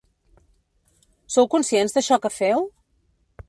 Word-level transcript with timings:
Sou 1.35 1.47
conscients 1.57 1.95
d’això 1.99 2.21
que 2.25 2.35
feu? 2.41 2.67